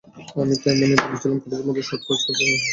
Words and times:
আমি 0.35 0.55
তো 0.61 0.67
এমনেই 0.73 0.99
বলছিলাম 1.03 1.37
কলেজের 1.41 1.65
মধ্যে 1.67 1.83
শর্ট 1.87 2.01
স্কার্ট 2.03 2.25
পরা 2.27 2.43
নিষেধ। 2.47 2.67